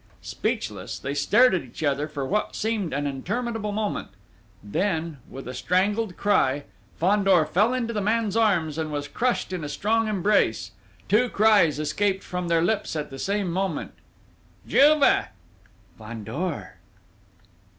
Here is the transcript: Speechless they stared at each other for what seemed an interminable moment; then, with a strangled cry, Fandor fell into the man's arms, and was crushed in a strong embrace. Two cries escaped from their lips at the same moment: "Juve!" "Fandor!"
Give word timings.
Speechless 0.23 0.97
they 0.97 1.13
stared 1.13 1.53
at 1.53 1.61
each 1.61 1.83
other 1.83 2.07
for 2.07 2.25
what 2.25 2.55
seemed 2.55 2.91
an 2.91 3.05
interminable 3.05 3.71
moment; 3.71 4.07
then, 4.63 5.19
with 5.29 5.47
a 5.47 5.53
strangled 5.53 6.17
cry, 6.17 6.63
Fandor 6.99 7.45
fell 7.45 7.71
into 7.71 7.93
the 7.93 8.01
man's 8.01 8.35
arms, 8.35 8.79
and 8.79 8.91
was 8.91 9.07
crushed 9.07 9.53
in 9.53 9.63
a 9.63 9.69
strong 9.69 10.07
embrace. 10.07 10.71
Two 11.07 11.29
cries 11.29 11.77
escaped 11.77 12.23
from 12.23 12.47
their 12.47 12.63
lips 12.63 12.95
at 12.95 13.11
the 13.11 13.19
same 13.19 13.51
moment: 13.51 13.91
"Juve!" 14.67 15.27
"Fandor!" 15.99 16.77